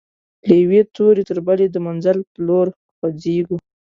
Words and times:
له 0.47 0.53
یوې 0.63 0.81
توري 0.95 1.23
تر 1.29 1.37
بلي 1.47 1.67
د 1.71 1.77
منزل 1.85 2.17
پر 2.29 2.37
لور 2.47 2.67
خوځيږو 2.97 3.57